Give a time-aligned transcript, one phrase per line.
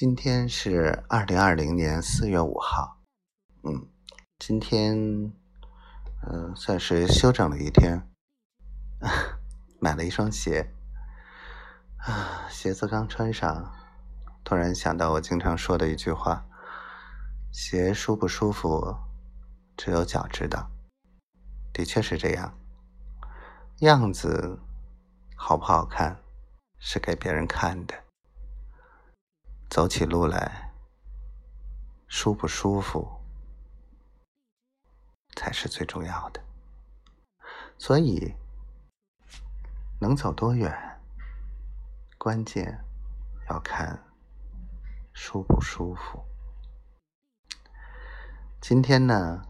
[0.00, 3.00] 今天是二零二零年四月五号，
[3.64, 3.88] 嗯，
[4.38, 4.96] 今天
[6.22, 8.08] 嗯算是休整了一天，
[9.82, 10.72] 买了一双鞋，
[11.96, 13.72] 啊，鞋子刚穿上，
[14.44, 16.46] 突然想到我经常说的一句话：
[17.50, 18.94] 鞋舒不舒服，
[19.76, 20.70] 只有脚知道。
[21.72, 22.56] 的确是这样，
[23.80, 24.60] 样子
[25.34, 26.20] 好不好看，
[26.78, 28.04] 是给别人看的。
[29.68, 30.72] 走起路来
[32.06, 33.20] 舒不舒服
[35.36, 36.42] 才是最重要的，
[37.76, 38.34] 所以
[40.00, 40.98] 能走多远，
[42.16, 42.82] 关键
[43.50, 44.02] 要看
[45.12, 46.24] 舒不舒服。
[48.60, 49.46] 今天呢，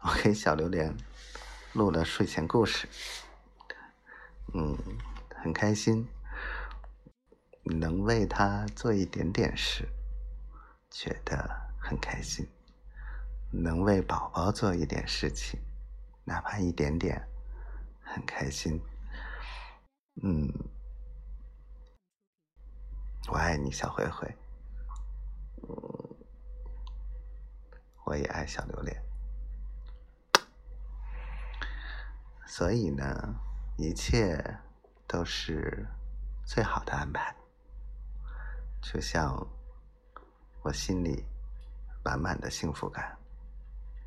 [0.00, 0.94] 我给小榴莲
[1.72, 2.88] 录了睡前故事，
[4.52, 4.76] 嗯，
[5.36, 6.08] 很开心。
[7.64, 9.88] 能为他做一点点事，
[10.90, 12.46] 觉得很开心；
[13.50, 15.60] 能为宝宝做一点事情，
[16.24, 17.28] 哪怕一点点，
[18.02, 18.80] 很开心。
[20.22, 20.52] 嗯，
[23.28, 24.26] 我爱你，小灰灰。
[25.62, 26.16] 嗯，
[28.04, 29.02] 我也爱小榴莲。
[32.46, 33.06] 所以呢，
[33.76, 34.58] 一切
[35.06, 35.86] 都是
[36.44, 37.34] 最好的安排。
[38.82, 39.46] 就像
[40.62, 41.24] 我心里
[42.04, 43.16] 满满的幸福感，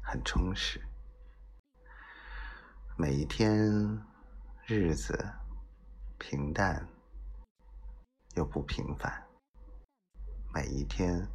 [0.02, 0.82] 很充实。
[2.98, 3.58] 每一天
[4.66, 5.18] 日子
[6.20, 6.86] 平淡
[8.36, 9.26] 又不平凡，
[10.54, 11.28] 每一天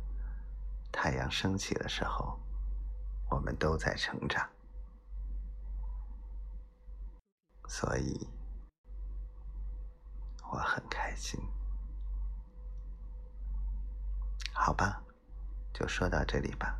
[0.92, 2.38] 太阳升起的时候，
[3.30, 4.48] 我们都在成长，
[7.66, 8.28] 所以
[10.50, 11.40] 我很开心。
[14.60, 15.00] 好吧，
[15.72, 16.76] 就说到这里吧。